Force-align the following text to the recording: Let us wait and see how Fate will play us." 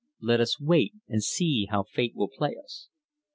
Let 0.19 0.39
us 0.41 0.59
wait 0.59 0.95
and 1.07 1.23
see 1.23 1.67
how 1.69 1.83
Fate 1.83 2.15
will 2.15 2.27
play 2.35 2.55
us." 2.57 2.89